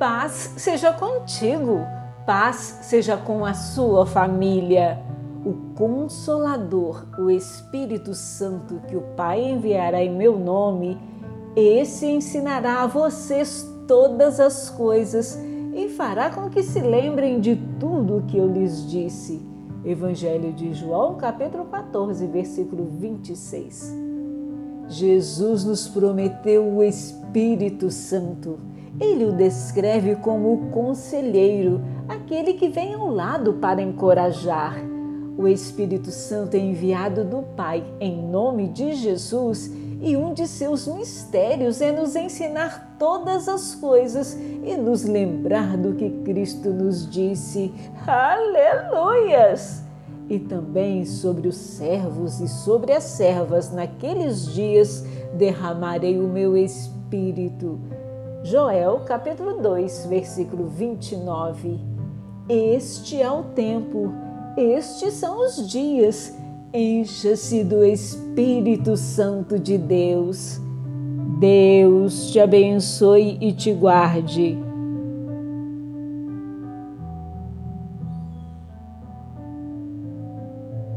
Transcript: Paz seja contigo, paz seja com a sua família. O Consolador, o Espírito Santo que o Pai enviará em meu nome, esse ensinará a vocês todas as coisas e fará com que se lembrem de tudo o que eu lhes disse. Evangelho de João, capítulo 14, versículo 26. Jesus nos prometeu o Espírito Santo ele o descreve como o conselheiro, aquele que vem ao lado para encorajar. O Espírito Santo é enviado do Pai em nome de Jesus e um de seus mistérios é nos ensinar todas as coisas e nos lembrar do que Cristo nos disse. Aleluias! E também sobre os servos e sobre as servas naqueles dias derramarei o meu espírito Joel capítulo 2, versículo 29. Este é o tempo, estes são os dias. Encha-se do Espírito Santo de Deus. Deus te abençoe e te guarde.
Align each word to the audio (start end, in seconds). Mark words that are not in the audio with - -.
Paz 0.00 0.54
seja 0.56 0.94
contigo, 0.94 1.86
paz 2.24 2.78
seja 2.80 3.18
com 3.18 3.44
a 3.44 3.52
sua 3.52 4.06
família. 4.06 4.98
O 5.44 5.74
Consolador, 5.76 7.04
o 7.18 7.30
Espírito 7.30 8.14
Santo 8.14 8.80
que 8.88 8.96
o 8.96 9.02
Pai 9.14 9.44
enviará 9.44 10.02
em 10.02 10.10
meu 10.10 10.38
nome, 10.38 10.96
esse 11.54 12.06
ensinará 12.06 12.80
a 12.80 12.86
vocês 12.86 13.70
todas 13.86 14.40
as 14.40 14.70
coisas 14.70 15.38
e 15.74 15.90
fará 15.90 16.30
com 16.30 16.48
que 16.48 16.62
se 16.62 16.80
lembrem 16.80 17.38
de 17.38 17.56
tudo 17.78 18.16
o 18.16 18.22
que 18.22 18.38
eu 18.38 18.50
lhes 18.50 18.88
disse. 18.88 19.46
Evangelho 19.84 20.50
de 20.54 20.72
João, 20.72 21.16
capítulo 21.16 21.66
14, 21.66 22.26
versículo 22.26 22.86
26. 22.86 23.94
Jesus 24.88 25.62
nos 25.62 25.86
prometeu 25.88 26.66
o 26.66 26.82
Espírito 26.82 27.90
Santo 27.90 28.58
ele 28.98 29.24
o 29.24 29.32
descreve 29.32 30.16
como 30.16 30.52
o 30.52 30.70
conselheiro, 30.70 31.82
aquele 32.08 32.54
que 32.54 32.68
vem 32.68 32.94
ao 32.94 33.08
lado 33.08 33.54
para 33.54 33.82
encorajar. 33.82 34.76
O 35.38 35.46
Espírito 35.46 36.10
Santo 36.10 36.54
é 36.54 36.58
enviado 36.58 37.24
do 37.24 37.42
Pai 37.56 37.84
em 38.00 38.20
nome 38.20 38.68
de 38.68 38.94
Jesus 38.94 39.70
e 40.02 40.16
um 40.16 40.32
de 40.32 40.46
seus 40.46 40.86
mistérios 40.86 41.80
é 41.80 41.92
nos 41.92 42.16
ensinar 42.16 42.96
todas 42.98 43.48
as 43.48 43.74
coisas 43.74 44.34
e 44.34 44.76
nos 44.76 45.04
lembrar 45.04 45.76
do 45.76 45.94
que 45.94 46.10
Cristo 46.24 46.70
nos 46.70 47.08
disse. 47.08 47.72
Aleluias! 48.06 49.82
E 50.28 50.38
também 50.38 51.04
sobre 51.04 51.48
os 51.48 51.56
servos 51.56 52.40
e 52.40 52.48
sobre 52.48 52.92
as 52.92 53.04
servas 53.04 53.72
naqueles 53.72 54.46
dias 54.46 55.04
derramarei 55.34 56.18
o 56.18 56.28
meu 56.28 56.56
espírito 56.56 57.78
Joel 58.42 59.00
capítulo 59.00 59.60
2, 59.60 60.06
versículo 60.06 60.66
29. 60.66 61.78
Este 62.48 63.20
é 63.20 63.30
o 63.30 63.42
tempo, 63.42 64.12
estes 64.56 65.14
são 65.14 65.44
os 65.44 65.68
dias. 65.68 66.34
Encha-se 66.72 67.62
do 67.62 67.84
Espírito 67.84 68.96
Santo 68.96 69.58
de 69.58 69.76
Deus. 69.76 70.58
Deus 71.38 72.30
te 72.30 72.40
abençoe 72.40 73.36
e 73.40 73.52
te 73.52 73.72
guarde. 73.72 74.69